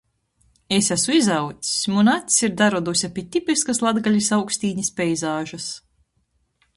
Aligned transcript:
Es 0.77 0.87
asu 0.95 1.11
izaudzs, 1.17 1.73
muna 1.97 2.15
acs 2.21 2.39
ir 2.47 2.55
daroduse 2.61 3.11
pi 3.19 3.27
tipiskys 3.35 3.83
Latgolys 3.87 4.31
augstīnis 4.39 4.93
peizažys. 5.01 5.69